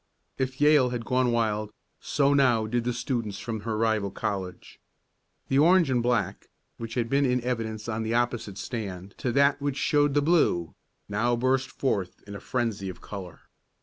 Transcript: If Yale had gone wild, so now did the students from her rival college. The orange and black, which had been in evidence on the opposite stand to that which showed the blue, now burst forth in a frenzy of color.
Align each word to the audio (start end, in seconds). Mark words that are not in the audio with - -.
If 0.39 0.59
Yale 0.59 0.89
had 0.89 1.05
gone 1.05 1.31
wild, 1.31 1.71
so 1.99 2.33
now 2.33 2.65
did 2.65 2.85
the 2.85 2.91
students 2.91 3.37
from 3.37 3.59
her 3.59 3.77
rival 3.77 4.09
college. 4.09 4.79
The 5.47 5.59
orange 5.59 5.91
and 5.91 6.01
black, 6.01 6.47
which 6.77 6.95
had 6.95 7.07
been 7.07 7.23
in 7.23 7.39
evidence 7.43 7.87
on 7.87 8.01
the 8.01 8.15
opposite 8.15 8.57
stand 8.57 9.13
to 9.19 9.31
that 9.33 9.61
which 9.61 9.77
showed 9.77 10.15
the 10.15 10.23
blue, 10.23 10.73
now 11.07 11.35
burst 11.35 11.69
forth 11.69 12.23
in 12.25 12.33
a 12.33 12.39
frenzy 12.39 12.89
of 12.89 12.99
color. 12.99 13.41